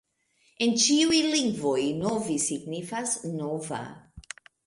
En 0.67 0.71
ĉiuj 0.83 1.19
lingvoj 1.33 1.75
Novi 1.99 2.39
signifas: 2.47 3.13
nova. 3.37 3.83